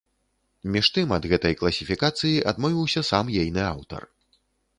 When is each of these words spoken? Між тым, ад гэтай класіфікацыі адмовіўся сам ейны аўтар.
Між 0.75 0.87
тым, 0.95 1.13
ад 1.17 1.27
гэтай 1.33 1.53
класіфікацыі 1.59 2.41
адмовіўся 2.53 3.05
сам 3.11 3.25
ейны 3.45 3.63
аўтар. 3.75 4.01